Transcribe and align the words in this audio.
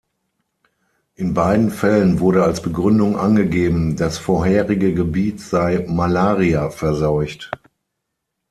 In 1.13 1.35
beiden 1.35 1.69
Fällen 1.69 2.19
wurde 2.21 2.43
als 2.43 2.63
Begründung 2.63 3.17
angegeben, 3.19 3.95
das 3.97 4.17
vorherige 4.17 4.95
Gebiet 4.95 5.39
sei 5.39 5.85
Malaria-verseucht. 5.87 7.51